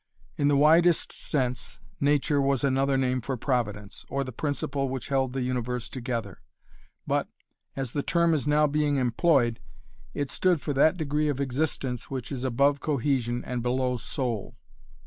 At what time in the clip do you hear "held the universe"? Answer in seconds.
5.09-5.89